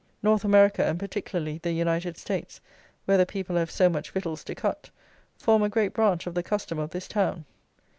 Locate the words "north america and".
0.23-0.97